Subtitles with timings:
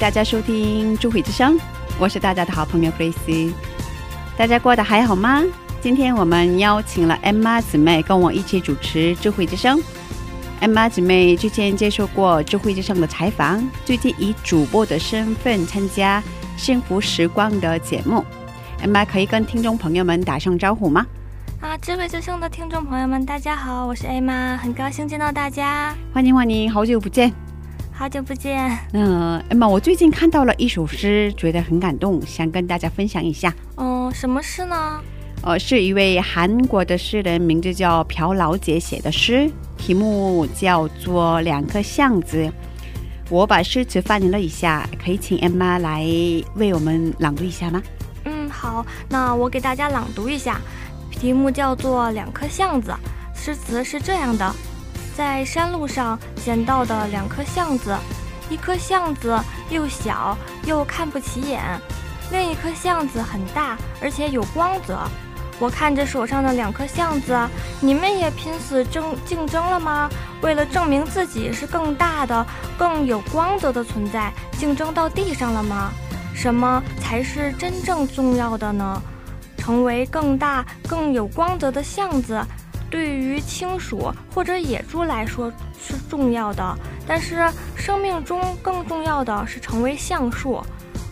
[0.00, 1.58] 大家收听《智慧之声》，
[1.98, 3.52] 我是大家的好朋友 Grace。
[4.34, 5.44] 大家过得还好吗？
[5.82, 9.78] 今天我们邀请了 Emma 姊妹跟我一起主持《智慧之声》。
[10.62, 16.22] Emma 姊妹之前接受过《智慧之声》的采访，最近以主播的身份参加
[16.58, 18.24] 《幸福时光》的节目。
[18.82, 21.04] Emma 可以跟听众朋友们打声招呼吗？
[21.60, 27.30] 啊，智慧之声的听众朋友们，大家好，我是艾玛，很高兴见到大家，欢迎欢迎，好久不见。
[28.00, 28.78] 好久不见。
[28.94, 33.54] 那 Emma，我最近看到了一首诗，觉得很感动，想跟大家分享一下。
[33.76, 34.98] 嗯，什么诗呢？
[35.42, 42.38] 呃，是一位韩国的诗人，名字叫朴老姐写的诗，题目叫做《两颗巷子》。
[43.28, 46.02] 我把诗词翻译了一下，可以请 Emma 来
[46.54, 47.82] 为我们朗读一下吗？
[48.24, 50.58] 嗯，好，那我给大家朗读一下，
[51.10, 52.92] 题目叫做《两颗巷子》。
[53.38, 54.54] 诗词是这样的：
[55.20, 57.94] 在山路上捡到的两颗橡子，
[58.48, 61.60] 一颗橡子又小又看不起眼，
[62.32, 64.98] 另一颗橡子很大，而且有光泽。
[65.58, 67.38] 我看着手上的两颗橡子，
[67.82, 70.08] 你们也拼死争竞争了吗？
[70.40, 72.46] 为了证明自己是更大的、
[72.78, 75.92] 更有光泽的存在，竞争到地上了吗？
[76.34, 79.02] 什么才是真正重要的呢？
[79.58, 82.42] 成为更大、更有光泽的橡子，
[82.90, 90.60] 对于青鼠或者野猪来说是重要的，但是生命中更重要的是成为橡树。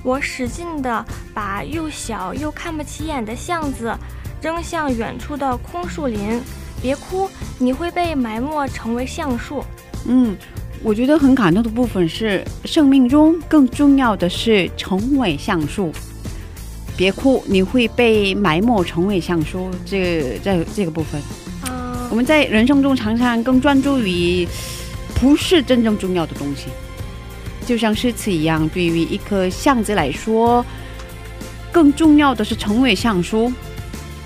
[0.03, 3.95] 我使劲地把又小又看不起眼的巷子
[4.41, 6.41] 扔向远处的空树林。
[6.81, 7.29] 别哭，
[7.59, 9.65] 你会被埋没成为橡树。
[10.07, 10.37] 嗯，
[10.83, 15.93] 我觉得很感动的部分是，生命中更重要的是成为橡树。
[16.97, 19.69] 别哭，你会被埋没成为橡树。
[19.85, 21.21] 这个、这这个部分。
[22.11, 24.47] 我们在人生中常常更专注于
[25.15, 26.69] 不是真正重要的东西，
[27.67, 30.65] 就像诗词一样，对于一颗橡子来说，
[31.71, 33.53] 更重要的是成为橡树，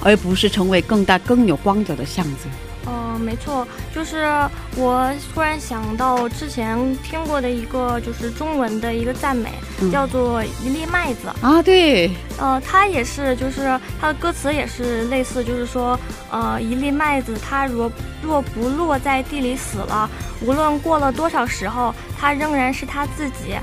[0.00, 2.46] 而不是成为更大更有光泽的橡子。
[2.86, 4.24] 嗯，没错，就是
[4.74, 9.50] 我突然想到之前听过的一个就是中文的一个赞美，
[9.80, 11.28] 嗯叫做一粒麦子。
[11.42, 15.98] 啊，对，呃，它也是，就是它的歌词也是类似，就是说，
[16.30, 20.08] 呃，一粒麦子，它若若不落在地里死了，
[20.40, 23.54] 无论过了多少时候，它仍然是它自己。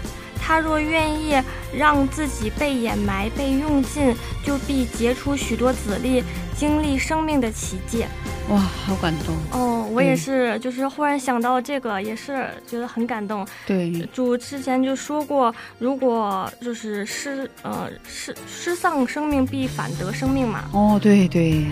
[0.42, 1.36] 他若愿意
[1.72, 6.24] 让自己被掩埋、被用尽，就必结出许多籽粒，
[6.60, 8.04] 经历生命的奇迹。
[8.50, 9.38] 哇，好感动。
[9.52, 13.48] 哦，我也嗯是，就是忽然想到这个，也是觉得很感动。
[13.66, 20.66] 对，主之前就说过，如果就是失呃失失丧生命，必反得生命嘛。
[20.74, 21.66] 哦，对对，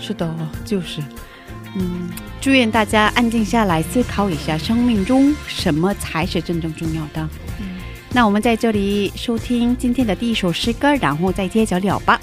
[0.00, 0.34] 是的，
[0.64, 1.00] 就是，
[1.76, 7.22] 嗯，祝愿大家安静下来思考一下，生命中什么才是真正重要的。
[7.60, 7.76] 嗯
[8.16, 12.20] 那我们在这里收听今天的第一首诗歌，然后再接着聊吧。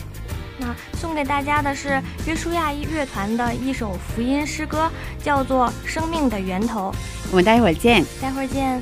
[0.57, 4.87] 那送给大家的是约书亚一乐团的一首福音诗歌，
[5.23, 6.93] 叫做《生命的源头
[7.31, 8.03] 我们待会儿见。》。
[8.21, 8.79] 待会儿见。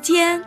[0.00, 0.42] 间。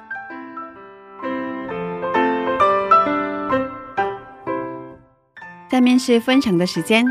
[5.71, 7.05] 下面是分享的时间，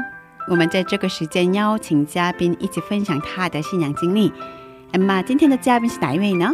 [0.49, 4.33] 我们在这个时间邀请嘉宾一起分享他的信仰经历。
[4.93, 6.53] 艾玛，今天的嘉宾是哪一位呢？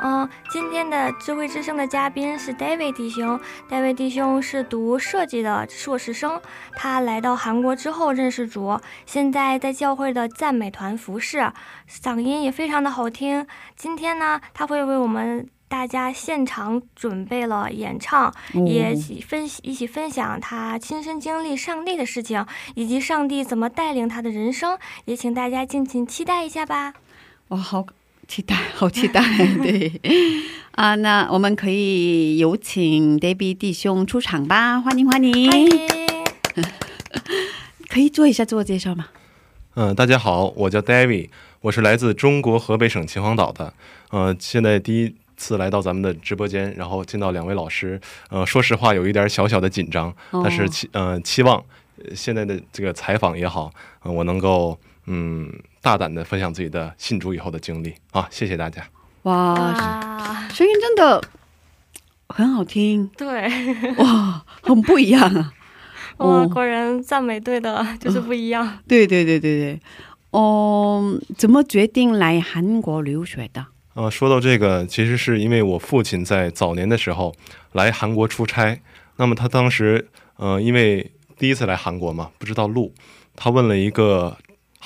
[0.00, 3.38] 嗯，今天的智慧之声的嘉宾是 David 弟兄。
[3.68, 6.40] David 弟兄是读设计的硕士生，
[6.76, 11.52] 他来到韩国之后认识主，现在在教会的赞美团服侍，
[11.90, 13.44] 嗓音也非常的好听。
[13.74, 26.94] 今天呢，他会为我们大家现场准备了演唱，也一起分一起分享他亲身经历上帝的事情，以及上帝怎么带领他的人生，也请大家敬请期待一下吧。
[27.48, 27.84] 哇，好
[28.28, 29.22] 期待，好期待！
[29.62, 29.90] 对
[30.72, 35.50] 啊，那我们可以有请 David 弟兄出场吧，欢迎欢迎！
[37.88, 39.08] 可以做一下自我介绍吗？
[39.74, 41.30] 嗯、大家好，我叫 David，
[41.62, 43.72] 我是来自中国河北省秦皇岛的。
[44.10, 51.64] 呃，现在第一次来到咱们的直播间，然后见到两位老师，呃，说实话有一点小小的紧张，哦但是期呃期望
[51.96, 58.82] 呃现在的这个采访也好，呃，我能够嗯大胆的分享自己的信主以后的经历啊，谢谢大家。
[59.22, 61.22] 哇，声音真的
[62.28, 63.48] 很好听，对，
[63.96, 65.52] 哇，很不一样啊！
[66.18, 68.78] 哇，哦果然赞美对的就是不一样。
[68.88, 69.80] 对对对对对，
[70.30, 73.66] 哦，怎么决定来韩国留学的？
[73.94, 77.34] 呃，说到这个，其实是因为我父亲在早年的时候
[77.72, 78.80] 来韩国出差，
[79.16, 82.94] 那么他当时呃，因为第一次来韩国嘛，不知道路，
[83.34, 84.36] 他问了一个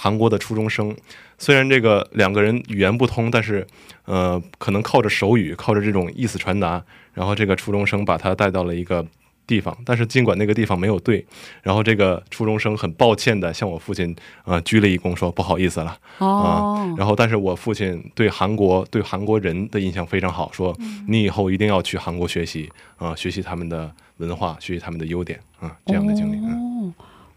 [0.02, 0.92] 韩国的初中生，
[1.38, 3.64] 虽然这个两个人语言不通，但是
[4.04, 6.82] 呃，可能靠着手语，靠着这种意思传达，
[7.14, 9.06] 然后这个初中生把他带到了一个
[9.46, 11.24] 地方，但是尽管那个地方没有对，
[11.62, 14.12] 然后这个初中生很抱歉的向我父亲
[14.44, 15.96] 呃鞠了一躬，说不好意思了。
[16.18, 26.36] 啊，然后，但是我父亲对韩国、对韩国人的印象非常好，说你以后一定要去韩国学习啊、学习他们的文化，学习他们的优点啊、这样的经历。
[26.36, 26.71] 嗯，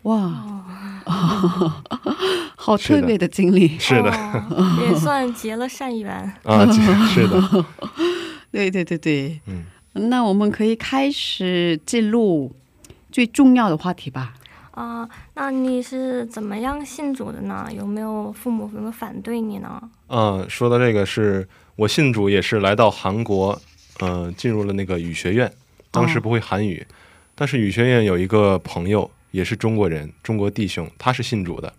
[0.06, 0.62] 哦，
[1.06, 1.84] 哇，
[2.56, 3.78] 好特别的经历。
[3.80, 6.14] 是的，哦也算结了善缘。
[6.44, 6.66] 啊，
[7.10, 7.66] 是的，
[8.52, 9.66] 对对对对，嗯，
[10.10, 12.52] 那我们可以开始进入
[13.12, 14.34] 最重要的话题吧。
[14.72, 17.68] 啊、那你是怎么样信主的呢？
[17.74, 19.82] 有没有父母有没有反对你呢？
[20.08, 21.48] 啊，说到这个是，
[21.78, 23.60] 我信主也是来到韩国，
[24.02, 25.52] 呃，进入了那个语学院，
[25.92, 26.86] 当时不会韩语，
[27.34, 31.74] 但是语学院有一个朋友也是中国人，中国弟兄，他是信主的。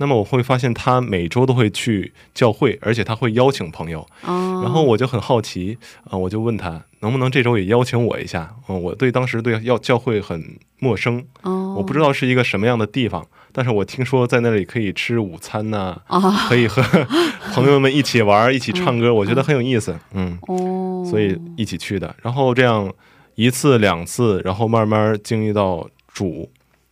[0.00, 4.00] 那么我会发现他每周都会去教会，而且他会邀请朋友。
[4.24, 8.52] 哦，然后我就很好奇，啊、我就问他能不能这周也邀请我一下。
[8.68, 16.82] 嗯、我对当时对要教会很陌生，哦，我不知道是一个什么样的地方，但是我听说在那里可以吃午餐呐、啊，可以和
[17.54, 19.96] 朋友们一起玩，一起唱歌，我觉得很有意思。
[20.14, 22.14] 嗯，哦，所以一起去的。
[22.22, 22.92] 然后这样
[23.34, 26.48] 一次两次，然后慢慢经历到主，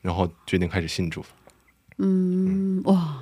[0.06, 1.24] 然后决定开始信主，
[1.98, 3.16] 嗯，哇，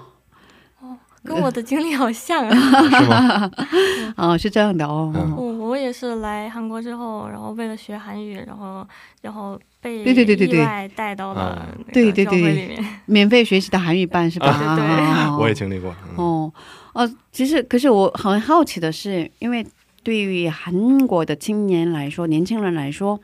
[1.25, 2.55] 跟我的经历好像啊。
[3.01, 3.51] 是吗？
[4.19, 8.87] 哦，是这样的哦，嗯我我也是来韩国之后，然后为了学韩语，然后
[9.23, 12.85] 然后被对对对对对意外带到了对对对会里面。
[13.07, 14.49] 免费学习的韩语班是吧？
[14.49, 15.91] 啊 对对哦我也经历过。
[16.11, 16.53] 嗯哦
[16.93, 19.67] 哦，其实可是我很好奇的是，因为
[20.03, 23.19] 对于韩国的青年来说，年轻人来说，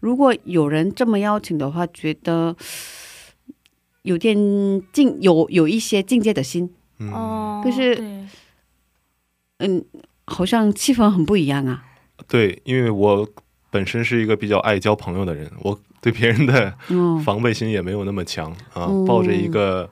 [0.00, 2.54] 如果有人这么邀请的话，觉得
[4.02, 4.36] 有点
[4.92, 8.24] 境有有一些境界的心，嗯哦，可是
[9.58, 9.84] 嗯，
[10.24, 11.84] 好像气氛很不一样啊。
[12.26, 13.28] 对，因为我
[13.70, 19.90] 本身是一个比较爱交朋友的人，我对别人的嗯，防备心也没有那么强啊，嗯抱着一个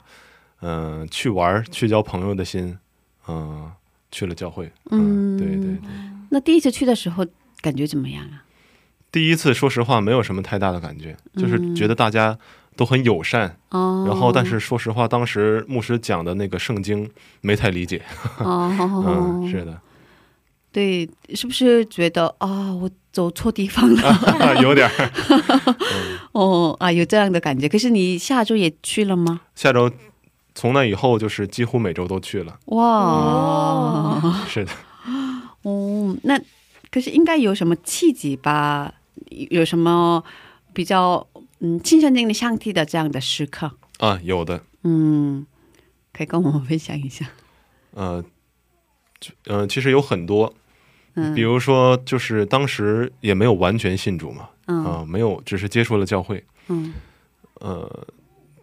[0.60, 2.78] 嗯、呃去玩儿、去交朋友的心，
[3.26, 3.70] 嗯、
[4.10, 4.70] 去了教会。
[4.90, 5.78] 嗯对对对。
[6.30, 7.26] 那第一次去的时候
[7.60, 8.45] 感觉怎么样啊？
[9.16, 12.36] 第一次说实话没有什么太大的感觉，就是觉得大家
[12.76, 18.02] 都很友善，哦，然后但是说实话，当时牧师讲的那个圣经没太理解。
[18.40, 19.80] 哦，嗯，是的，
[20.70, 24.54] 对，是不是觉得啊，我走错地方了？
[24.60, 25.10] 有点儿。
[26.32, 27.66] 哦啊，有这样的感觉。
[27.66, 29.40] 可是你下周也去了吗？
[29.54, 29.90] 下周
[30.54, 32.58] 从那以后就是几乎每周都去了。
[32.66, 34.70] 哇，哦是的，
[35.62, 36.38] 哦，那
[36.90, 38.92] 可是应该有什么契机吧？
[39.30, 40.22] 有什么
[40.72, 41.26] 比较
[41.60, 43.72] 嗯亲身经历上帝的这样的时刻？
[43.98, 44.62] 啊，有的。
[44.82, 45.46] 嗯，
[46.12, 47.26] 可以跟我们分享一下。
[47.92, 48.24] 呃，
[49.18, 50.52] 就呃，其实有很多，
[51.14, 56.44] 嗯，比如说，就是当时也没有完全信主嘛，嗯啊、没有，只是接触了教会。
[56.68, 56.92] 嗯
[57.60, 58.06] 呃，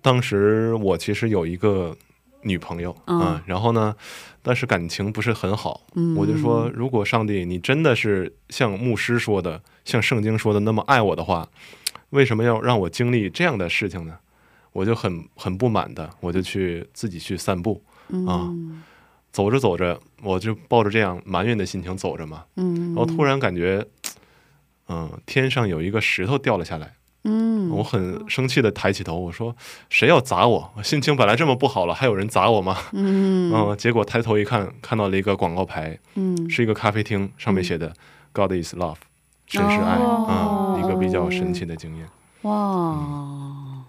[0.02, 1.98] 当时我其实有一个
[2.44, 3.20] 女朋友嗯。
[3.20, 3.96] 啊、然后呢，
[4.42, 6.16] 但是感情不是很好，嗯。
[6.16, 11.48] 我就说，如果上帝你真的是像牧师说的，像圣经说的那么爱我的话，
[12.12, 14.18] 为什么要让我经历这样的事情呢？
[14.72, 17.84] 我就很很不满的，我就去自己去散步，
[18.28, 18.48] 啊。
[18.50, 18.84] 嗯
[19.34, 23.84] 走着走着，我就抱着这样埋怨的心情走着嘛，嗯，然后突然感觉，
[24.90, 26.94] 嗯、天上有一个石头掉了下来，
[27.26, 29.56] 嗯我很生气的抬起头，我说
[29.90, 30.72] 谁要砸我？
[30.76, 32.78] 我心情本来这么不好了，还有人砸我吗？
[32.92, 37.94] 嗯 嗯，结果抬头一看，看到了一个广告牌，嗯是一个咖啡厅，上面写的
[38.34, 38.98] “God is love”，
[39.48, 42.08] 神是爱，哦嗯，一个比较神奇的经验。
[42.42, 43.86] 哇，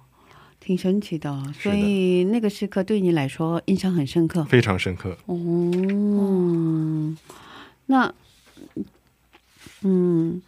[0.61, 4.45] 挺神奇的，所以那个时刻对你来说印象很深刻。
[4.45, 5.17] 非常深刻。
[5.27, 7.13] 哦，
[7.87, 8.15] 那
[9.83, 10.41] 嗯，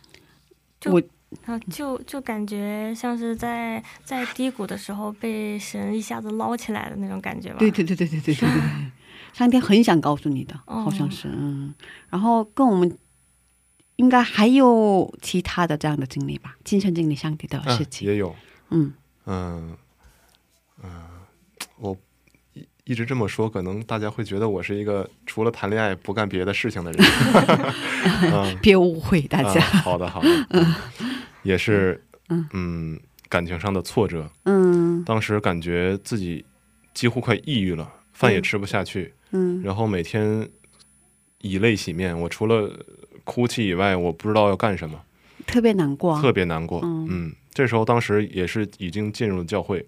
[0.85, 1.03] 我
[1.45, 7.57] 啊，就就感觉像是在在低谷的时候被神一下子捞起来的那种感觉吧。
[7.59, 8.51] 对对对对对对对对，
[9.35, 11.75] 上天很想告诉你的，哦好像是嗯，
[12.09, 12.97] 然后跟我们
[13.97, 18.35] 应该还有其他的这样的经历吧，亲身经历上帝的啊事情，也有，
[18.71, 18.93] 嗯。
[19.29, 19.77] 嗯
[20.85, 20.91] 嗯，
[21.79, 21.97] 我
[22.53, 27.05] 一一直这么说，可能大家会觉得我是一个除了谈恋爱不干别的事情的人。
[28.33, 30.75] 嗯， 别误会大家，啊好的好的，嗯
[31.47, 35.03] 也是嗯嗯感情上的挫折，嗯。
[35.05, 36.45] 当时感觉自己
[36.93, 39.63] 几乎快抑郁了，饭也吃不下去，嗯。
[39.63, 40.49] 然后每天
[41.41, 42.71] 以泪洗面，我除了
[43.25, 45.01] 哭泣以外，我不知道要干什么，
[45.47, 46.81] 特别难过，特别难过。
[46.83, 47.07] 嗯。
[47.09, 49.85] 嗯，这时候当时也是已经进入了教会，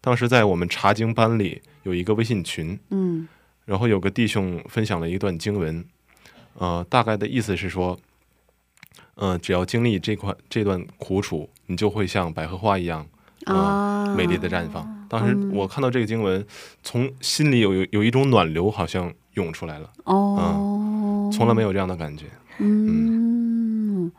[0.00, 3.28] 当时在我们查经班里有一个微信群，嗯。
[3.64, 5.84] 然后有个弟兄分享了一段经文，
[6.54, 7.98] 呃，大概的意思是说，
[9.16, 13.06] 呃，只要经历这块这段苦楚，你就会像百合花一样
[13.46, 14.86] 啊，美丽的绽放。
[15.08, 16.44] 当时嗯我看到这个经文，
[16.82, 22.26] 从心里有有有一种暖流，好像涌出来了，哦，从来没有这样的感觉。
[22.58, 24.10] 嗯，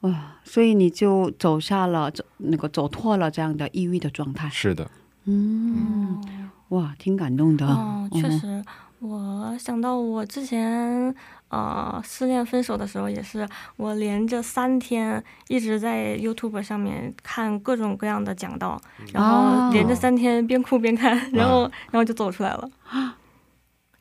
[0.00, 4.90] 哇，所以你就走下了走那个走脱了这样的抑郁的状态，是的，
[5.24, 6.22] 嗯，
[6.68, 8.64] 哇，挺感动的，哦，确嗯实，
[9.00, 11.14] 我想到我之前
[11.48, 18.80] 呃失恋分手的时候，也是我连着三天一直在 YouTube 上面看各种各样的讲道，
[19.12, 22.68] 然后连着三天边哭边看，然后然后就走出来了。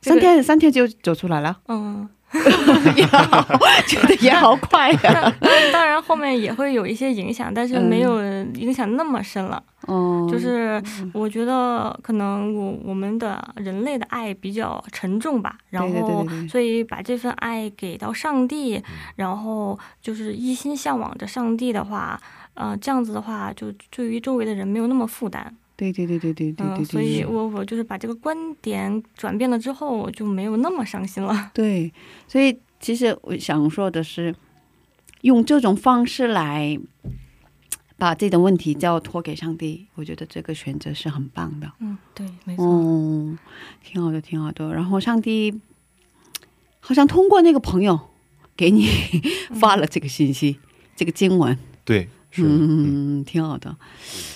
[0.01, 2.07] 这三天三天就走出来了，嗯，
[2.95, 3.41] 也好，
[3.87, 5.33] 觉得也好快呀、
[5.71, 8.21] 当然后面也会有一些影响，但是没有
[8.55, 9.61] 影响那么深了。
[9.87, 10.81] 哦，就是
[11.13, 18.81] 我觉得可能我我们的人类的爱比较沉重吧，然后所以把这份爱给到上帝，
[19.15, 22.19] 然后就是一心向往着上帝的话，
[22.55, 31.51] 呃，这样子的话就对于周围的人没有那么负担，对对对对对对嗯、对所以，我我就是把这个观点转变了之后，我就没有那么伤心了。
[31.53, 31.91] 对，
[32.27, 34.33] 所以其实我想说的是，
[35.21, 36.79] 用这种方式来
[37.97, 41.71] 把这种问题交托给上帝，我觉得这个选择是很棒的。
[41.79, 42.65] 嗯，对，没错。
[42.65, 43.37] 嗯，
[43.83, 44.73] 挺好的，挺好的。
[44.73, 45.59] 然后上帝
[46.79, 47.99] 好像通过那个朋友
[48.55, 48.87] 给你
[49.59, 50.59] 发了这个信息，
[50.95, 52.07] 这个经文，对，
[52.43, 53.75] 嗯嗯，挺好的。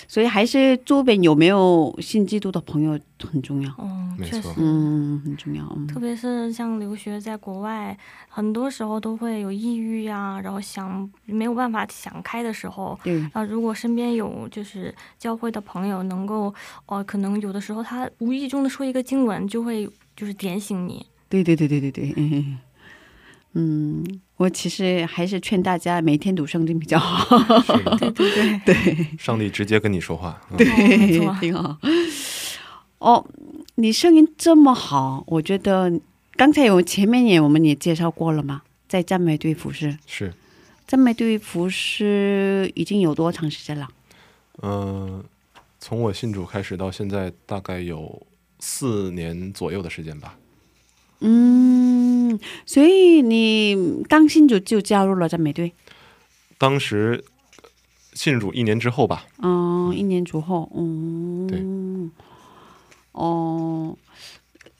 [0.08, 4.48] 所以还是周边有没有信基督的朋友很重要，嗯，没错确实。
[4.58, 5.64] 嗯，很重要。
[5.76, 7.96] 嗯特别是像留学在国外，
[8.28, 12.98] 很多时候都会有抑郁呀、然后想没有办法想开的时候。
[13.04, 16.52] 对，啊，如果身边有就是教会的朋友，能够，
[16.86, 21.04] 哦、可能有的时候他无意中的说一个经文，就会就是点醒你。
[21.28, 22.58] 对对对对对对，嗯，
[23.54, 27.38] 嗯，我其实还是劝大家每天读圣经比较好。
[27.68, 30.40] 对对对，对上帝直接跟你说话。
[30.48, 31.76] 嗯、哦没错 挺好。
[33.00, 33.26] 哦，
[33.74, 35.92] 你声音这么好，我觉得
[36.36, 40.32] 刚才有前面也我们也介绍过了嘛，在赞美队服饰，是，
[40.86, 43.86] 赞美队服饰已经有多长时间了？
[44.62, 45.22] 嗯、
[45.78, 48.26] 从我信主开始到现在，大概有
[48.58, 50.34] 四年左右的时间吧。
[51.22, 51.89] 嗯，
[52.66, 55.72] 所以你刚信主就加入了赞美队，
[56.58, 57.24] 当时
[58.12, 61.58] 信主一年之后吧，嗯，一年之后，嗯，对，
[63.12, 63.96] 哦，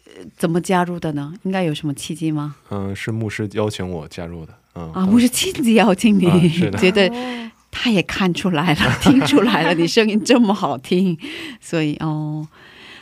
[0.04, 1.32] 呃怎么加入的呢？
[1.44, 2.56] 应该有什么契机吗？
[2.70, 4.54] 嗯、是牧师邀请我加入的。
[4.74, 11.16] 嗯，啊，牧师亲自邀请你，啊是的 觉得哦他也看出来了， 听出来了，你声音这么好听，
[11.60, 12.46] 所以哦，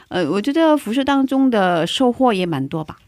[0.09, 2.99] 呃，我觉得服饰当中的收获也蛮多吧。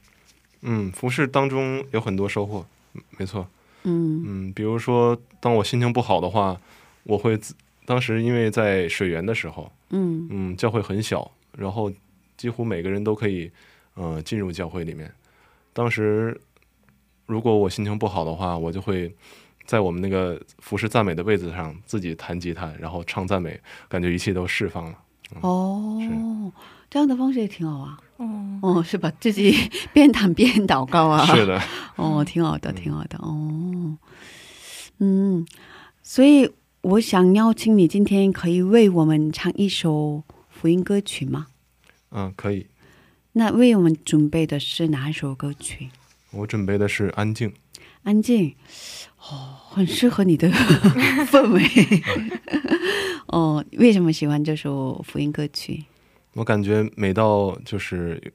[0.63, 3.47] 嗯，服饰当中有很多收获，嗯没错。
[3.85, 6.61] 嗯嗯，比如说，当我心情不好的话，
[7.05, 7.55] 我会自
[7.87, 11.91] 当时因为在水源的时候，嗯嗯，教会很小，然后
[12.37, 13.51] 几乎每个人都可以
[13.95, 15.11] 呃进入教会里面。
[15.73, 16.39] 当时
[17.27, 19.15] 如果我心情不好的话，我就会
[19.65, 24.99] 在我们那个服饰赞美的位置上自己弹吉他，然后唱赞美，感觉一切都释放了。
[25.41, 25.99] 哦，
[26.91, 27.99] 这样的方式也挺好啊。
[28.21, 29.11] 哦，哦，是吧？
[29.19, 29.55] 自己
[29.95, 31.25] 边弹边祷告啊。
[31.35, 31.61] 是的，
[31.97, 33.17] 哦，挺好的，挺好的。
[33.19, 33.97] 哦，
[34.99, 35.47] 嗯，
[36.03, 36.51] 所以
[36.83, 41.47] 我想邀请你今天可以为我们唱一首福音歌曲吗？
[42.11, 42.67] 嗯，可以。
[43.33, 45.89] 那为我们准备的是哪一首歌曲？
[46.33, 47.49] 我准备的是《安静》。
[48.03, 48.55] 安静，
[49.19, 50.51] 哦，很适合你的
[51.31, 51.63] 氛围。
[53.27, 55.85] 哦，为什么喜欢这首福音歌曲？
[56.35, 58.33] 我感觉每到就是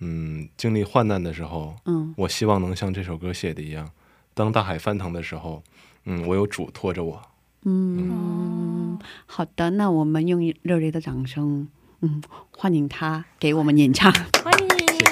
[0.00, 3.90] 嗯经历患难的时候，嗯，我希望能像这首歌写的一样，
[4.34, 5.62] 当大海翻腾的时候，
[6.04, 7.22] 嗯，我有主托着我。
[7.64, 11.68] 嗯，好的，那我们用热烈的掌声，
[12.00, 14.12] 嗯，欢迎他给我们演唱。
[14.44, 14.64] 欢迎。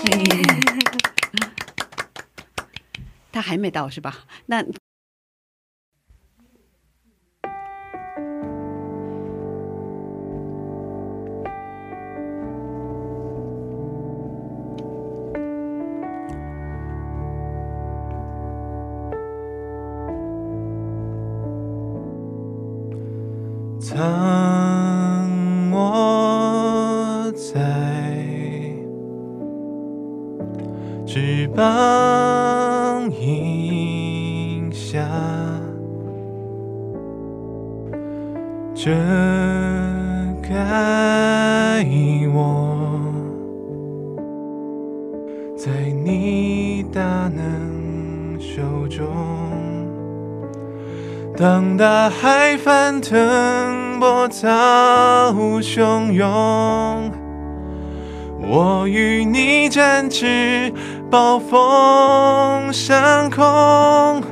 [3.33, 4.15] 他还没到是吧？
[4.47, 4.63] 那
[23.95, 25.29] 当
[25.71, 27.61] 我在
[31.07, 35.07] 翅膀荫下，
[38.75, 38.91] 遮
[40.43, 41.32] 盖
[51.35, 57.11] 当大海翻腾，波涛汹涌，
[58.43, 60.71] 我与你展翅，
[61.11, 64.23] 暴风上空。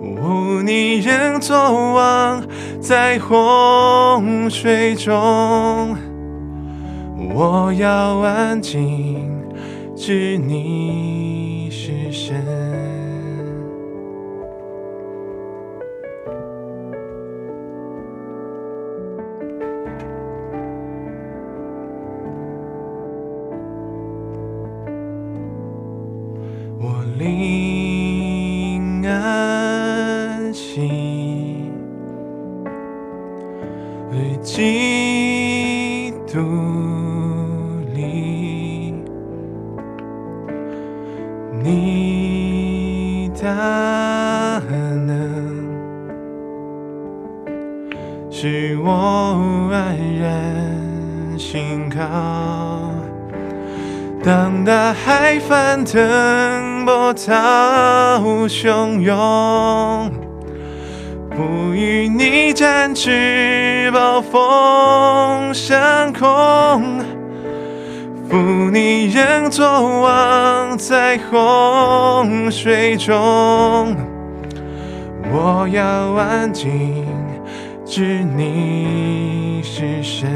[0.00, 1.56] 无你仍作
[1.92, 2.42] 王，
[2.80, 5.94] 在洪水中，
[7.34, 9.30] 我要安静，
[9.94, 11.31] 知你
[55.92, 60.10] 腾，波涛汹涌，
[61.28, 66.98] 不与你展翅，暴风上空。
[68.26, 68.38] 负
[68.72, 69.66] 你仍作
[70.00, 73.94] 王，在洪水中，
[75.30, 77.04] 我要安静，
[77.84, 80.26] 知你是神。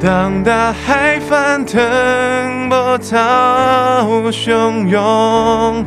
[0.00, 5.84] 当大海翻腾，波涛汹涌，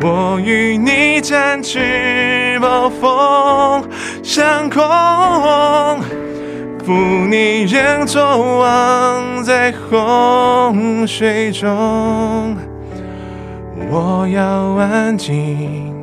[0.00, 3.84] 我与你展翅，暴风
[4.22, 4.82] 上空。
[6.82, 12.56] 负你仍作王，在洪水中，
[13.90, 14.42] 我要
[14.78, 15.94] 安静，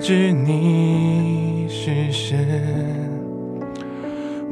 [0.00, 2.85] 知你是神。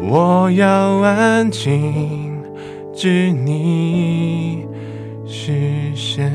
[0.06, 2.42] 我要安静，
[2.94, 4.66] 知你
[5.26, 6.30] 是神。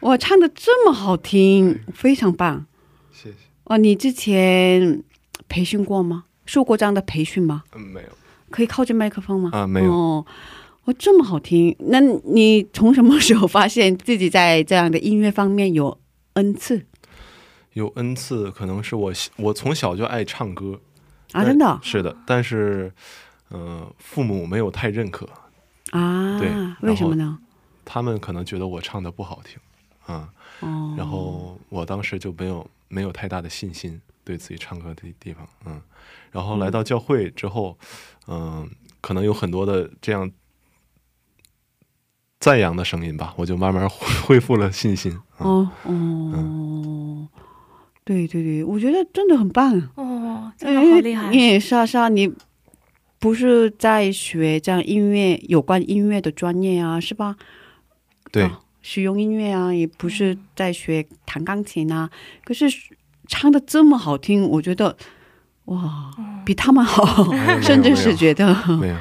[0.00, 2.66] 我唱的这么好听，非常棒。
[3.10, 3.36] 谢谢。
[3.64, 5.02] 哦，你之前
[5.48, 6.24] 培训过吗？
[6.44, 7.64] 受过这样的培训吗？
[7.74, 8.08] 嗯，没有。
[8.48, 9.50] 可以靠近麦克风吗？
[9.52, 10.24] 啊没有哦，
[10.86, 16.00] 哦，这么好听，那你从什么时候发现自己在这样的音乐方面有
[16.34, 16.86] 恩赐
[17.72, 20.80] 有恩赐，可能是我我从小就爱唱歌
[21.32, 21.44] 啊？
[21.44, 22.92] 真的是的，但是，
[23.48, 25.28] 呃，父母没有太认可，
[25.90, 26.38] 啊？
[26.38, 26.48] 对
[26.82, 27.38] 为什么呢？
[27.84, 29.58] 他们可能觉得我唱的不好听
[30.06, 35.82] 啊，哦，然后我当时就没有没有太大的信心对自己唱歌的地方，嗯，
[36.30, 37.76] 然后来到教会之后，
[38.28, 38.70] 嗯、
[39.00, 40.30] 可能有很多的这样
[42.46, 45.10] 赞扬的声音吧，我就慢慢恢恢复了信心。
[45.36, 47.26] 啊哦哦，
[48.04, 49.72] 对对对，我觉得真的很棒。
[49.96, 51.26] 哦，真的好厉害。
[51.32, 52.32] 哎，是啊是啊，你
[53.18, 57.34] 不是在学这样音乐有关音乐的专业啊，是吧？
[58.30, 62.08] 对，啊使用音乐啊，也不是在学弹钢琴啊，
[62.44, 62.66] 可是
[63.26, 64.96] 唱的这么好听，我觉得
[65.64, 67.24] 哇，比他们好，
[67.60, 68.46] 甚至是觉得，
[68.80, 68.96] 没有，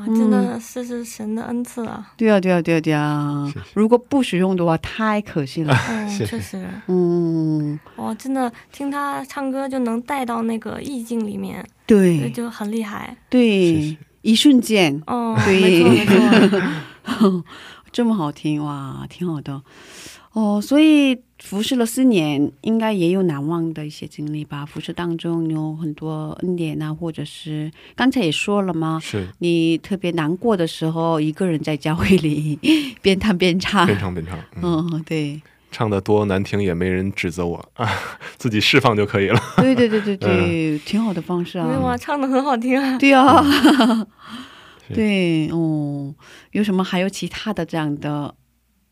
[0.00, 2.12] 哇，真的是是神的恩赐啊！
[2.16, 5.74] 对啊对啊对啊对啊如果不使用的话，太可惜了。
[5.74, 13.08] 哦， 谢谢确实，嗯，哇，真的听他唱歌就能带到那个意境里面，对就很厉害。
[13.10, 17.44] 谢对谢，一瞬间哦，对没错没错。
[17.92, 19.60] 这么好听哇，挺好的
[20.32, 20.60] 哦。
[20.62, 24.64] 所以服侍了四年，应该也有难忘的一些经历吧？
[24.64, 29.00] 服侍当中有很多恩典啊，或者是刚才也说了吗？
[29.02, 32.58] 是你特别难过的时候，一个人在教会里
[33.00, 33.86] 边弹边唱。
[33.86, 35.40] 边唱边唱，嗯，嗯，对，
[35.72, 37.88] 唱的多难听也没人指责我啊，
[38.36, 39.40] 自己释放就可以了。
[39.56, 41.96] 对对对对对，挺好的方式啊没有啊，啊。
[41.96, 42.98] 唱的很好听啊。
[42.98, 43.42] 对啊，
[44.86, 46.14] 是对哦，
[46.52, 48.34] 有什么还有其他的这样的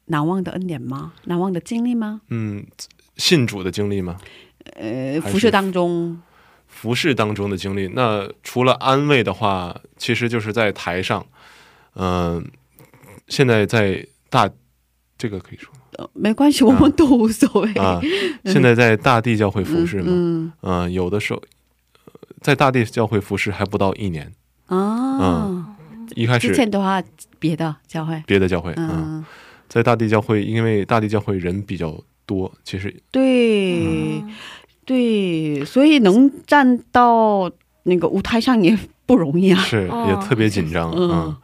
[0.08, 1.12] 难忘的恩典吗？
[1.24, 2.20] 难忘的经历吗？
[2.28, 2.66] 嗯，
[3.16, 4.18] 信主的经历吗？
[4.74, 6.20] 呃，服饰当中，
[6.66, 11.24] 服饰当中的经历，那除了安慰的话，其实就是在台上，
[11.94, 12.44] 嗯、
[13.28, 14.50] 现在在大，
[15.16, 15.72] 这个可以说。
[15.98, 17.72] 呃没关系，我们都无所谓。
[17.72, 18.00] 啊，
[18.44, 21.42] 现在在大地教会服侍嘛，嗯嗯、有的时候
[22.04, 24.32] 呃在大地教会服侍还不到一年，
[24.68, 25.76] 嗯啊，
[26.14, 27.02] 一开始之前的话
[27.40, 29.24] 别的教会，别的教会，嗯、嗯，
[29.68, 34.34] 在大地教会，因为大地教会人比较多，其实对嗯
[34.84, 37.50] 对，所以能站到
[37.82, 39.60] 那个舞台上也不容易啊。
[39.60, 41.36] 是哦也特别紧张，哦嗯，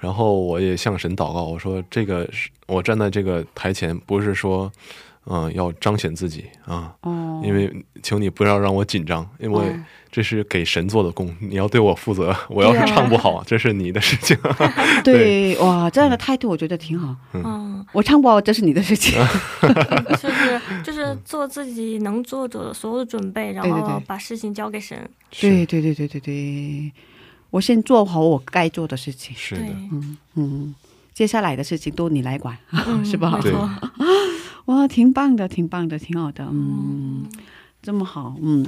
[0.00, 4.70] 然后我也向神祷告，我说这个是我站在这个台前，不是说，
[5.30, 7.70] 嗯、要彰显自己啊，哦，因为
[8.02, 12.34] 请你不要让我紧张，因为哦这是给神做的工，你要对我负责。
[12.48, 14.34] 我要是唱不好，这是你的事情。
[15.04, 17.14] 对哇，这样的态度我觉得挺好。
[17.34, 19.22] 嗯，我唱不好，这是你的事情。
[20.18, 24.98] 就是就是做自己能做的所有的准备，然后把事情交给神。
[25.38, 26.90] 对对对对对对，
[27.50, 29.36] 我先做好我该做的事情。
[29.36, 30.74] 是的，，嗯嗯，
[31.12, 33.38] 接下来的事情都你来管，嗯 是吧？
[33.42, 33.52] 对。
[34.68, 37.24] 哇，挺棒的，挺棒的，挺好的，嗯，
[37.80, 38.66] 这么好，嗯，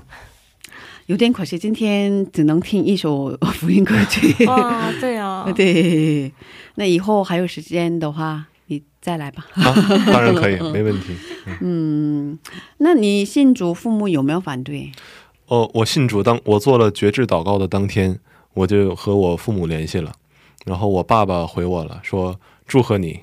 [1.06, 4.46] 有点可惜，今天只能听一首福音歌曲。
[4.46, 6.32] 哇，对啊， 对，
[6.76, 9.46] 那以后还有时间的话，你再来吧。
[9.52, 9.74] 啊，
[10.06, 11.14] 当然可以， 没问题。
[11.60, 12.38] 嗯，
[12.78, 14.90] 那你信主，父母有没有反对？
[15.48, 18.18] 哦，我信主当我做了绝志祷告的当天，
[18.54, 20.14] 我就和我父母联系了，
[20.64, 23.20] 然后我爸爸回我了，说祝贺你，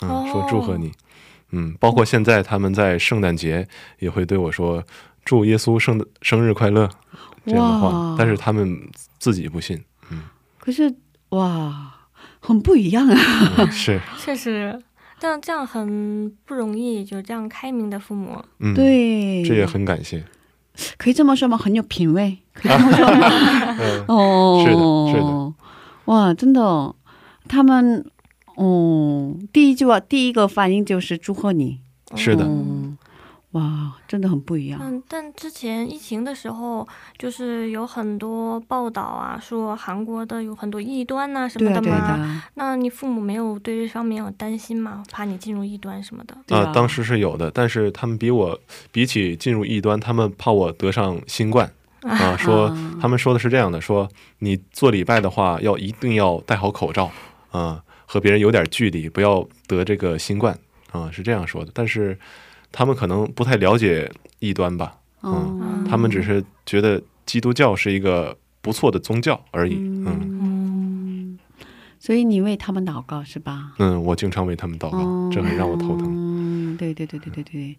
[0.00, 0.92] 嗯，说祝贺你，
[1.50, 3.66] 嗯，包括现在他们在圣诞节
[3.98, 4.82] 也会对我说
[5.24, 6.88] 祝耶稣圣生日快乐
[7.46, 8.80] 这样的话，但是他们
[9.18, 10.22] 自己不信，嗯。
[10.58, 10.94] 可是
[11.30, 11.92] 哇，
[12.38, 13.16] 很不一样啊。
[13.58, 14.78] 嗯、是， 确实，
[15.18, 18.42] 但这样很不容易，就这样开明的父母。
[18.58, 20.24] 嗯，，对，这也很感谢，
[20.98, 21.56] 可以这么说吗？
[21.56, 23.76] 很有品味， 可以这么说吗？
[23.80, 25.54] 嗯，哦，是的是的，
[26.06, 26.94] 哇，真的，
[27.48, 28.04] 他们，
[28.60, 31.80] 哦，第一句话，第一个反应就是祝贺你，
[32.14, 32.44] 是的。
[32.44, 32.98] 嗯，
[33.52, 41.96] 哇，真的很不一样，嗯，但之前疫情的时候，就是有很多报道啊，说韩国的有很多异端呐、什么的嘛。
[41.96, 45.02] 啊，那你父母没有对这方面有担心吗？
[45.10, 46.36] 怕你进入异端什么的？
[46.46, 48.60] 对啊啊，当时是有的，但是他们比我
[48.92, 51.72] 比起进入异端，他们怕我得上新冠。
[52.02, 52.98] 啊，说啊。
[53.00, 54.06] 他们说的是这样的，说
[54.40, 57.10] 你做礼拜的话，要一定要戴好口罩。
[57.50, 60.58] 啊，和别人有点距离，不要得这个新冠
[60.90, 61.70] 啊，是这样说的。
[61.72, 62.18] 但是
[62.72, 69.74] 他们可能不太了解异端吧，嗯他们只是觉得基督教是一个不错的宗教而已。
[69.76, 70.06] 嗯
[70.42, 71.38] 嗯，
[72.00, 73.74] 所以你为他们祷告是吧？
[73.78, 76.08] 嗯，我经常为他们祷告，这很让我头疼。
[76.08, 77.76] 嗯，对对对对对对，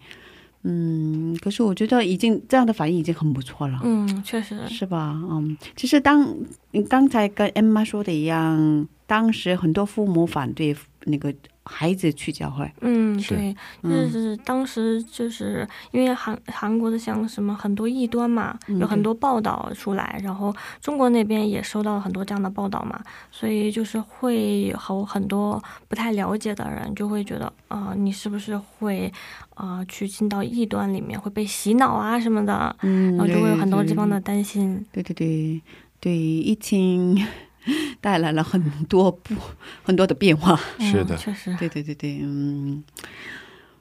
[0.64, 3.82] 嗯，可是我觉得已经这样的反应已经很不错了。
[3.84, 5.20] 嗯，确实，是吧？
[5.30, 6.34] 嗯，其实当
[6.72, 11.34] 你刚才跟 Emma 说的一样，当时很多父母反对那个
[11.66, 22.98] 孩子去教会，嗯，对，就嗯是当时就是因为韩韩国的像什么很多异端嘛，嗯有很多报道出来，然后中国那边也收到了很多这样的报道嘛，
[23.32, 29.12] 所以就是会有很多不太了解的人就会觉得啊、你是不是会
[29.56, 34.86] 啊、去进到异端里面会被洗脑啊什么的，嗯然后就会有很多对这方的担心。
[34.94, 35.62] 对对对
[36.00, 37.22] 对，疫情
[38.02, 39.36] 带来了很多不
[39.84, 40.60] 很多的变化。
[40.80, 41.56] 是的嗯确实。
[41.60, 42.84] 对对对对，嗯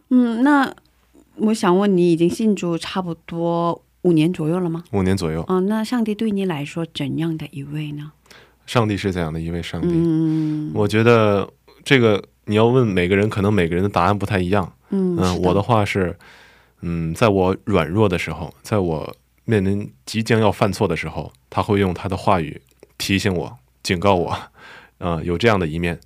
[0.09, 0.73] 嗯，那
[1.37, 4.85] 我想问你，已经信主差不多五年左右了吗？
[4.93, 8.13] 五年左右，嗯、那上帝对你来说怎样的一位呢？
[8.67, 9.89] 上帝是怎样的一位上帝。
[9.91, 11.49] 嗯我觉得
[11.83, 14.73] 这个你要问每个人，可能每个人的答案不太一样。
[14.91, 16.17] 嗯嗯，我的话是，
[16.83, 22.61] 嗯，在我软弱的时候，在我面临即将要犯错的时候，他会用他的话语
[22.99, 24.37] 提醒我、警告我，
[24.99, 25.99] 啊、有这样的一面。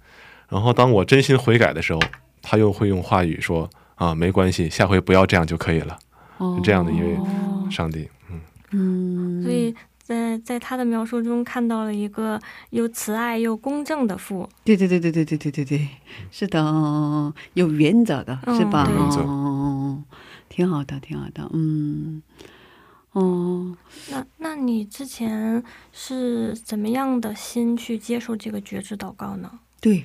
[0.49, 2.01] 然后当我真心悔改的时候，
[2.43, 5.99] 他又会用话语说啊，没关系，下回不要这样就可以了。
[6.39, 8.41] 哦是这样的一位哦，上帝，嗯，
[8.73, 12.39] 嗯，所以在在他的描述中看到了一个
[12.71, 14.49] 又慈爱又公正的父。
[14.65, 15.89] 对对对对对对对对对，
[16.33, 18.85] 是的，哦有原则的，嗯是吧？
[18.85, 20.03] 对原则哦，
[20.49, 22.21] 挺好的，挺好的，嗯，
[23.15, 23.77] 哦，
[24.11, 29.51] 那那你之前是怎么样的心去接受这个觉知祷告呢？
[29.81, 30.05] 对，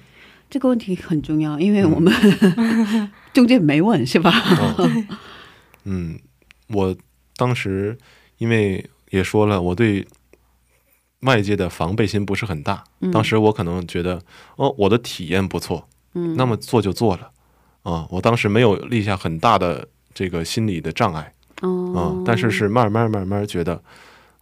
[0.50, 2.14] 这个问题很重要，因为我们、
[3.34, 4.32] 中间没问，是吧？
[4.32, 4.92] 哦
[5.86, 6.20] 嗯，
[6.68, 6.96] 我
[7.36, 7.98] 当时
[8.38, 10.06] 因为也说了，我对
[11.22, 12.84] 外界的防备心不是很大。
[13.00, 14.22] 嗯当时我可能觉得，
[14.58, 17.32] 哦，我的体验不错，嗯，那么做就做了，
[17.82, 23.82] 啊，我当时没有立下很大的这个心理的障碍，啊哦，，但是是慢慢慢慢觉得，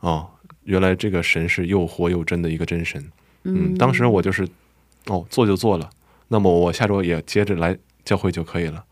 [0.01, 0.27] 哦，
[0.63, 3.03] 原来这个神是又活又真的一个真神。
[3.43, 4.47] 嗯，当时我就是，
[5.07, 5.89] 哦，做就做了，
[6.27, 8.83] 那么我下周也接着来教会就可以了，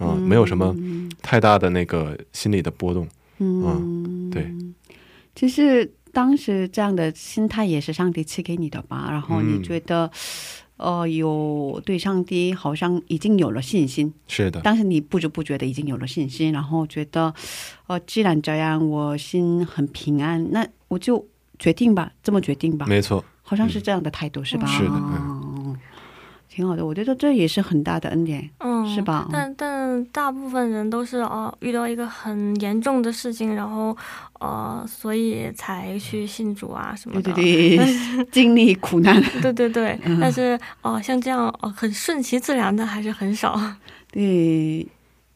[0.00, 0.74] 嗯，没有什么
[1.22, 3.08] 太大的那个心理的波动。
[3.38, 4.52] 嗯，对。
[5.34, 9.08] 其实当时这样的心态也是上帝赐给你的吧？
[9.10, 10.10] 然后你嗯觉得，
[10.82, 17.32] 呃，有对上帝好像已经有了信心，是的，但是你不知不觉的已经有了信心，然后觉得，
[17.86, 21.24] 呃，既然这样，我心很平安，那我就
[21.58, 24.66] 决定吧，这么决定吧，没错，好像是这样的态度，是吧？
[24.66, 25.51] 是的嗯，
[26.54, 29.26] 挺好的，我觉得这也是很大的恩典，嗯，是吧？
[29.32, 33.96] 但但大部分人都是哦、遇到一个很严重的事情，然后
[34.38, 37.32] 呃，所以才去信主啊什么对的。
[37.32, 37.86] 对对，
[38.30, 43.58] 经历苦难，对对对但是哦、像这样哦、很顺其自然的还是很少。
[44.10, 44.86] 对，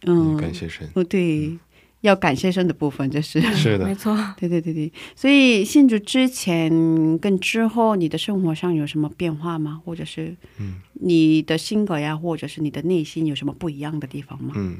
[0.06, 0.86] 嗯，感谢神。
[0.94, 1.58] 哦，对，
[2.02, 4.16] 要感谢神的部分就是，是的， 没错。
[4.36, 6.70] 对对对对，所以信主之前
[7.18, 9.80] 跟之后，你的生活上有什么变化吗？
[9.84, 10.76] 或者是嗯。
[10.98, 14.54] 你的性格呀，或者是你的内心有什么不一样的地方吗？
[14.56, 14.78] 嗯，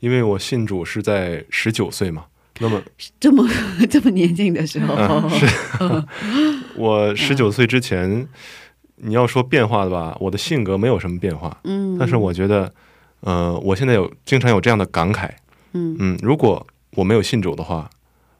[0.00, 2.24] 因为我信主是在十九岁嘛，
[2.58, 2.82] 那么
[3.20, 3.46] 这么
[3.90, 5.46] 这么年轻的时候，是。
[6.74, 8.26] 我十九岁之前，
[8.96, 12.72] 你要说变化的吧，我的性格没有什么变化，嗯，但是我觉得，
[13.20, 15.28] 呃，我现在有经常有这样的感慨，
[15.72, 17.90] 嗯嗯，如果我没有信主的话，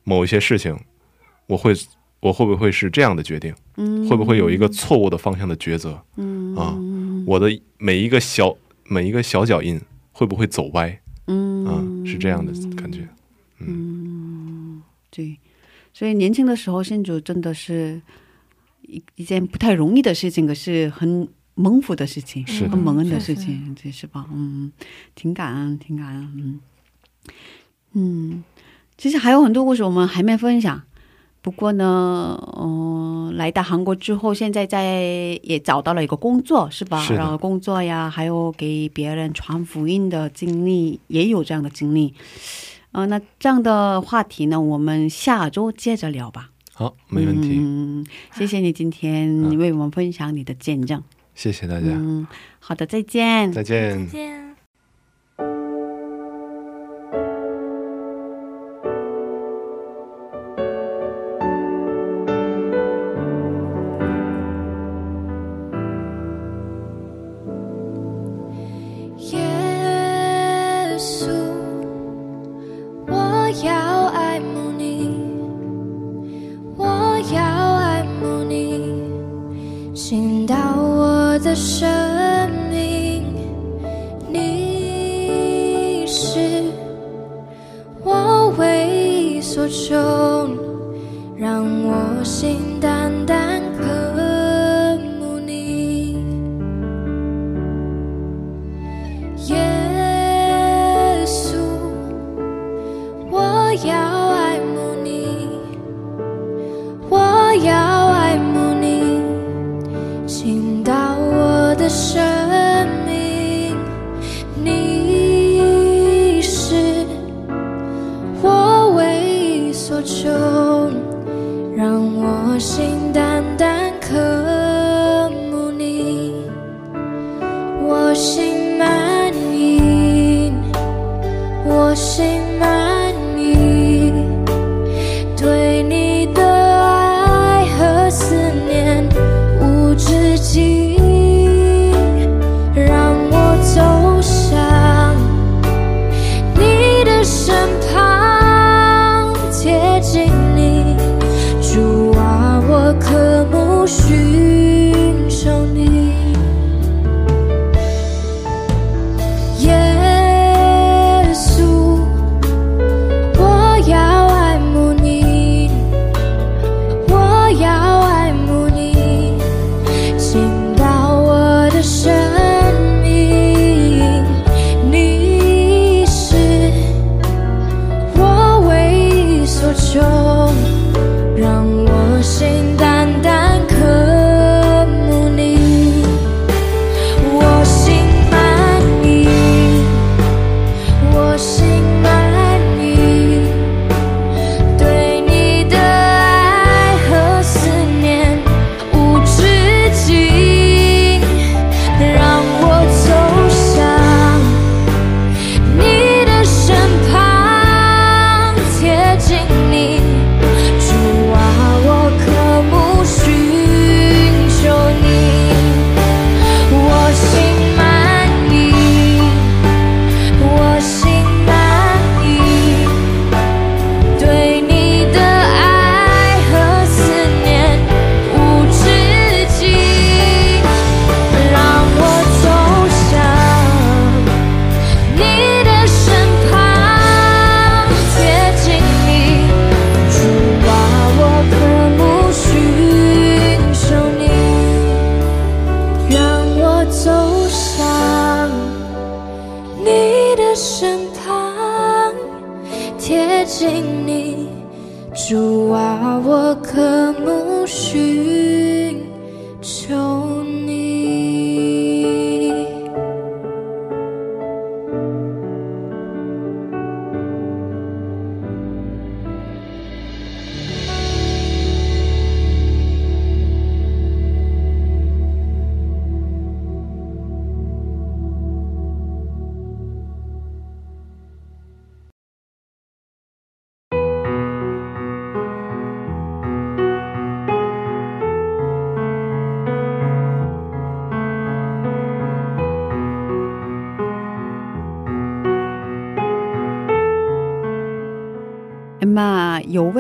[0.05, 0.77] 某一些事情，
[1.47, 1.75] 我会
[2.21, 3.55] 我会不会是这样的决定？
[3.77, 6.03] 嗯会不会有一个错误的方向的抉择？
[6.17, 6.77] 嗯啊
[7.27, 9.81] 我的每一个小每一个小脚印
[10.13, 11.01] 会不会走歪？
[11.27, 13.07] 嗯啊，是这样的感觉。
[13.59, 15.39] 嗯对，
[15.93, 18.01] 所以年轻的时候信主真的是
[18.83, 24.27] 一一件不太容易的事情，可是很蒙福的事情，是很蒙恩的事情，这是吧？
[24.33, 24.73] 嗯，
[25.15, 26.61] 挺感恩，挺感恩，嗯
[27.93, 28.43] 嗯，
[28.97, 30.83] 其实还有很多故事我们还没分享。
[31.41, 37.01] 不过呢，嗯、来到韩国之后，现在在也找到了一个工作，是吧？
[37.01, 42.13] 是然后工作呀，还有给别人传福音的经历，也有这样的经历。
[42.93, 46.51] 呃，那这样的话题呢，我们下周接着聊吧。
[46.75, 51.03] 好，没问题，嗯，谢谢你今天啊为我们分享你的见证。
[51.35, 52.27] 谢谢大家，嗯，
[52.59, 53.53] 好的，再见。
[53.53, 54.13] 再见再。
[54.13, 54.48] 见。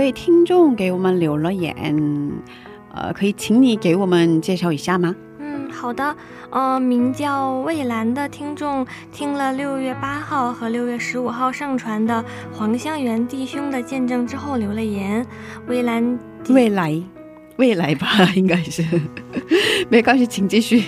[0.09, 1.77] 位听众给我们留了言，
[2.95, 5.15] 呃，可以请你给我们介绍一下吗？
[5.39, 6.17] 嗯，好的。
[6.49, 15.27] 呃，名叫蔚蓝的听众听了六月八号和六月十五号上传的黄香园弟兄的见证之后留了言。
[15.67, 16.99] 蔚蓝未来，
[17.59, 18.83] 未来吧， 应该是，
[19.91, 20.85] 没关系，请继续。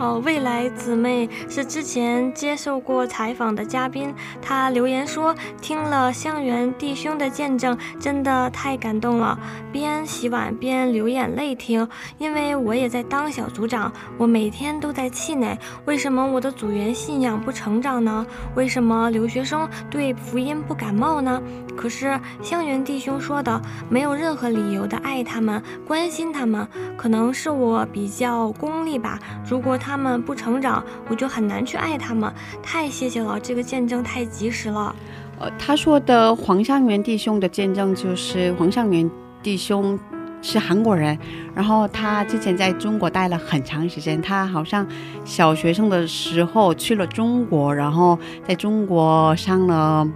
[0.00, 9.38] 哦，未来姊妹是之前接受过采访的嘉宾，她留言说听了香园弟兄的见证，真的太感动了，
[9.70, 11.86] 边洗碗边流眼泪听。
[12.16, 18.26] 因为我也在当小组长，我每天都在气馁，为什么我的组员信仰不成长呢？
[18.54, 21.42] 为什么留学生对福音不感冒呢？
[21.76, 29.18] 可是香园弟兄说的，没有任何理由的爱他们，关心他们，可能是我比较功利吧。
[29.46, 32.32] 如果他他们不成长，我就很难去爱他们。
[32.62, 34.94] 太谢谢了，这个见证太及时了。
[35.40, 39.10] 呃，他说的黄尚元弟兄的见证就是黄尚元
[39.42, 39.98] 弟兄
[40.42, 41.18] 是韩国人，
[41.56, 44.86] 然后他之前在中国待了很长时间，他好像
[45.24, 48.16] 小学生的时候去了中国，然后
[48.46, 50.06] 在中国上了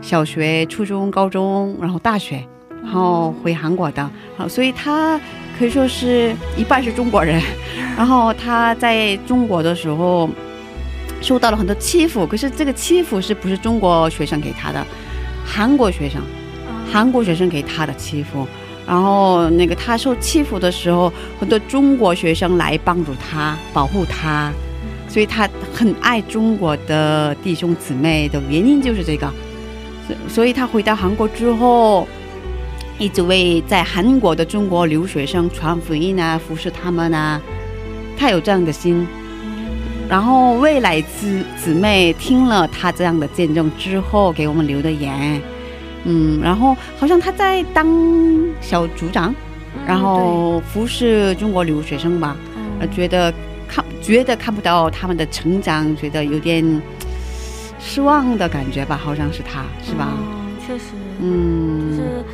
[0.00, 2.42] 小学、初中、高中，然后大学，
[2.82, 5.20] 然后回韩国的，好，所以他
[5.60, 7.38] 可以说是一半是中国人，
[7.94, 10.28] 然后他在中国的时候。
[11.22, 14.82] 受到了很多欺负，可是这个欺负是不是中国学生给他的？
[15.44, 16.22] 韩国学生，
[16.90, 18.46] 韩国学生给他的欺负。
[18.86, 24.50] 然后那个他受欺负的时候，很多中国学生来帮助他、保护他，
[25.08, 29.30] 所以他很爱中国的弟兄姊妹的原因就是这个。
[30.06, 32.08] 所所以他回到韩国之后，
[33.00, 37.40] 一直为在韩国的中国留学生传福音啊，服侍他们啊，
[38.14, 39.06] 他有这样的心。
[40.06, 45.40] 然后未来姊姊妹听了他这样的见证之后，给我们留的言，
[46.04, 47.88] 嗯，然后好像他在当
[48.60, 49.34] 小组长，
[49.86, 52.36] 然后服侍中国留学生吧，
[52.80, 53.32] 呃，觉得
[53.66, 56.62] 看觉得看不到他们的成长，觉得有点
[57.80, 60.08] 失望的感觉吧，好像是他是吧？
[60.12, 60.84] 嗯，确实，
[61.22, 62.24] 嗯，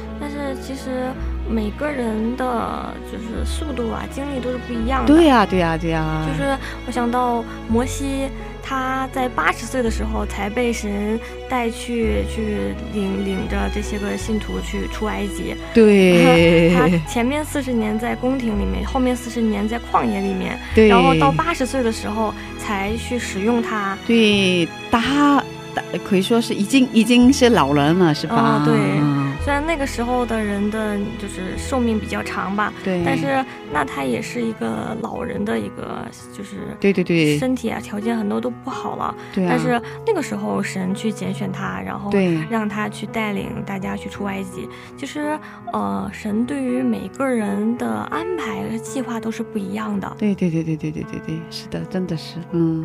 [0.62, 1.10] 其实
[1.48, 5.12] 每个人的就是速度啊、精力都是不一样的。
[5.14, 8.28] 对呀、对呀、对呀、就是我想到摩西，
[8.62, 15.54] 他在八十岁的时候才被神带去去领领着这些个信徒去出埃及。
[15.72, 23.96] 对 他前面四十年在宫廷里面，后面四十年在旷野里面，对，然后到八十岁的时候才去使用它。
[24.06, 25.42] 对，他
[25.74, 28.60] 他可以说是已经已经是老人了，是吧？
[28.60, 29.15] 嗯对嗯
[29.46, 44.68] 虽然那个时候的人的就是寿命比较长吧，对，但是那他也是一个老人的一个就是对对对身体啊条件很多都不好了，对啊，但是那个时候神去拣选他，然后对让他去带领大家去出埃及。
[44.96, 45.38] 其实
[45.72, 50.12] 呃，神对于每个人的安排和计划都是不一样的。
[50.18, 52.84] 对对对对对对对对，是的，真的是，嗯，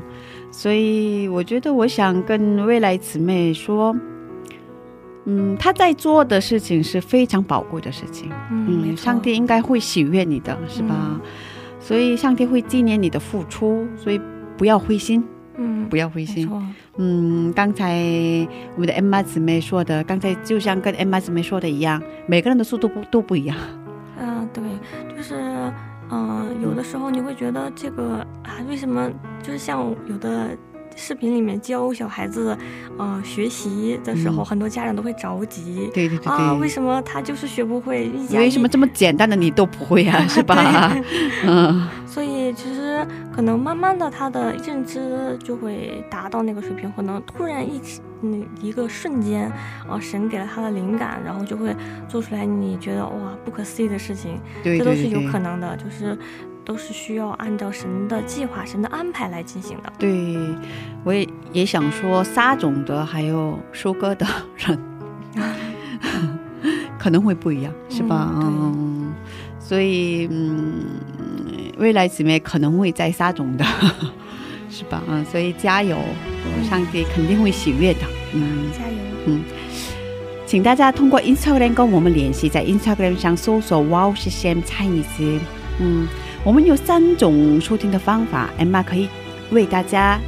[0.52, 3.96] 所以我觉得我想跟未来姊妹说，
[5.26, 10.96] 嗯，他在做的事情是非常宝贵的事情，嗯，上帝应该会喜悦你的，是吧？
[11.00, 11.22] 嗯
[11.84, 14.22] 所以上帝会纪念你的付出，所以
[14.56, 15.24] 不要灰心，
[15.58, 16.48] 嗯不要灰心。
[16.98, 17.96] 嗯，刚才
[18.76, 23.58] 我们的 Emma 姊妹说的，刚才就像跟 Emma 姊妹说的一样，每个人的速度不都不一样。
[24.20, 24.64] 嗯、对，
[25.18, 25.34] 就是
[26.12, 29.10] 嗯、有的时候你会觉得这个啊，为什么
[29.42, 30.56] 就是像有的。
[31.02, 32.56] 视频里面教小孩子，
[33.00, 38.12] 呃，学习的时候，嗯很多家长都会着急，对对对对，啊，为什么他就是学不会？
[38.34, 40.26] 为什么这么简单的你都不会啊？
[40.30, 40.96] 是吧？
[41.44, 49.52] 嗯，所以其实可能慢慢的，他的认知就会达到那个水平，可能突然一起嗯一个瞬间，
[49.90, 51.76] 啊，神给了他的灵感，然后就会
[52.08, 56.16] 做出来你觉得哇不可思议的事情，对这都是有可能的，就是
[56.72, 59.92] 都是需要按照神的计划、神的安排来进行的。
[60.00, 60.38] 对，
[61.04, 64.80] 我也也想说，撒种的还有收割的人
[66.98, 68.32] 可能会不一样，是吧？
[68.36, 69.14] 嗯嗯，
[69.60, 70.86] 所以嗯，
[71.78, 73.66] 未来姊妹可能会在撒种的，
[74.72, 75.04] 是吧？
[75.10, 75.98] 嗯，所以加油，
[76.70, 78.00] 上帝肯定会喜悦的。
[78.34, 78.72] 嗯。
[78.72, 78.96] 加油！
[79.26, 79.44] 嗯
[80.46, 85.40] 请大家通过 Instagram 跟我们联系，在 Instagram 上搜索 “Wow 是 Sam Chinese”。
[85.80, 86.06] 嗯，
[86.44, 89.08] 我们有三种收听的方法，Emma 可以
[89.52, 90.20] 为大家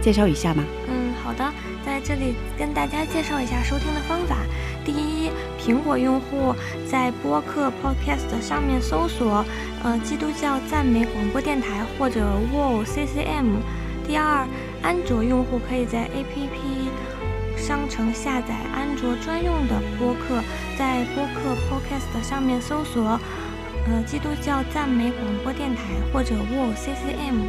[0.00, 0.62] 介绍一下吗？
[0.86, 1.44] 嗯，好的，
[1.84, 4.36] 在这里跟大家介绍一下收听的方法。
[4.84, 5.30] 第一，
[5.60, 6.54] 苹果用户
[6.88, 9.44] 在播客 Podcast 上面搜索
[9.82, 13.58] “呃基督教赞美广播电台”或者 “Wow CCM”。
[14.06, 14.46] 第二，
[14.80, 20.40] 安卓用户可以在 APP 商城下载安卓专用的播客，
[20.78, 23.18] 在播客 Podcast 上面搜索
[23.90, 25.82] “呃基督教赞美广播电台”
[26.12, 27.48] 或者 “Wow CCM”。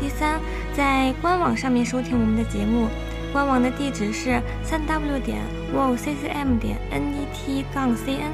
[0.00, 0.40] 第三，
[0.74, 2.88] 在官网上面收听我们的节目，
[3.32, 5.38] 官网的地址是三 w 点
[5.74, 8.30] wow ccm 点 net 杠 cn。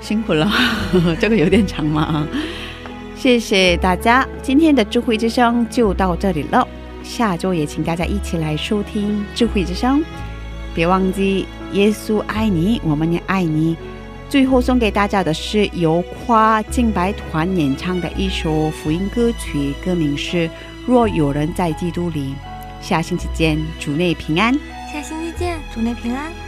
[0.00, 0.50] 辛苦了，
[1.20, 2.26] 这个有点长嘛。
[3.14, 6.66] 谢谢大家，今天的智慧之声就到这里了。
[7.02, 10.04] 下周也请大家一起来收听智慧之声，
[10.74, 13.76] 别忘记耶稣爱你，我们也爱你。
[14.28, 20.48] 最后送给大家的是由夸敬白团演唱的一首福音歌曲，歌名是
[20.86, 22.34] 《若有人在基督里》。
[22.86, 24.52] 下星期见，主内平安。
[24.92, 26.45] 下星期见，主内平安。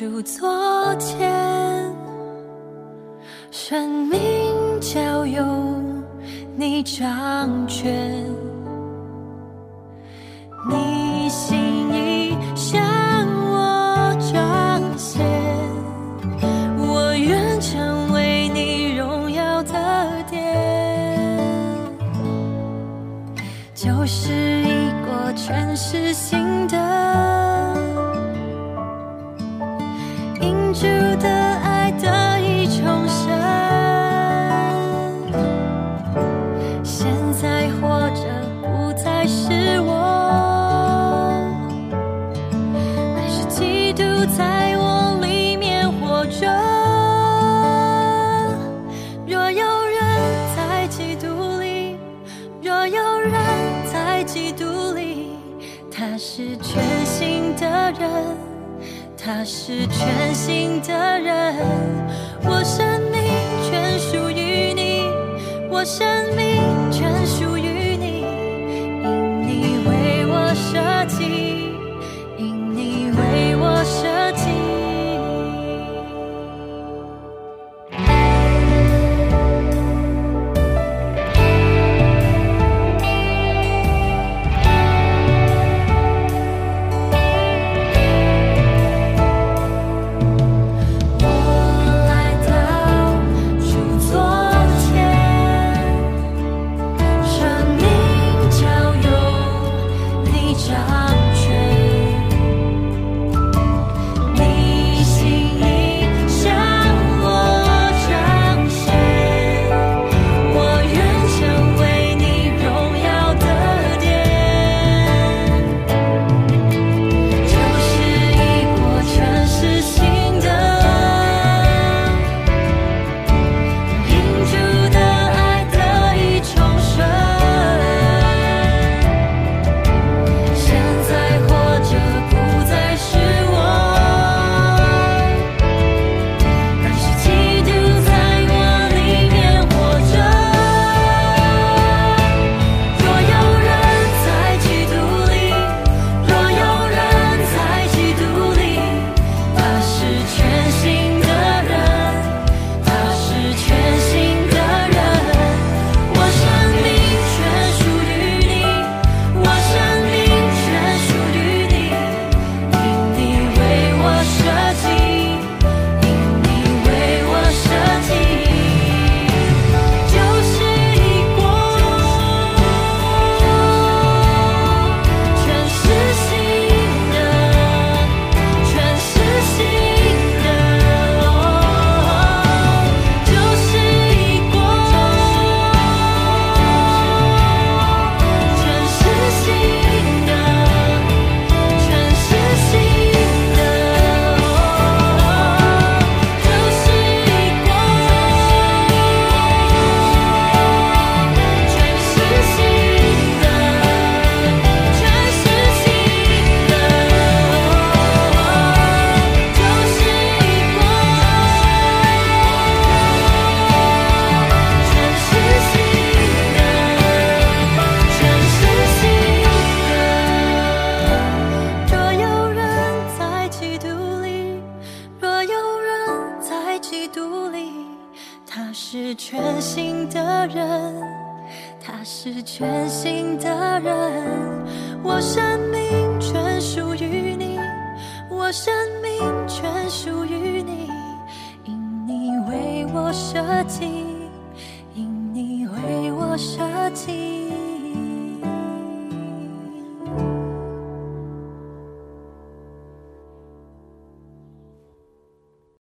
[0.00, 1.92] 如昨天，
[3.50, 4.20] 生命
[4.80, 5.44] 交由
[6.56, 8.24] 你掌权，